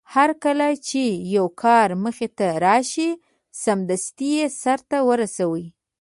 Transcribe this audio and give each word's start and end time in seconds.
هرکله 0.13 0.67
چې 0.87 1.03
يو 1.35 1.45
کار 1.63 1.87
مخې 2.03 2.27
ته 2.37 2.47
راشي 2.65 3.09
سمدستي 3.63 4.29
يې 4.37 4.45
سرته 4.61 4.97
ورسوي. 5.09 5.65